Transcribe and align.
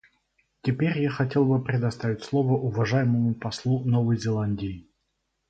Теперь 0.63 0.97
я 0.99 1.11
хотел 1.11 1.45
бы 1.45 1.63
предоставить 1.63 2.23
слово 2.23 2.53
уважаемому 2.53 3.35
послу 3.35 3.85
Новой 3.85 4.17
Зеландии. 4.17 4.87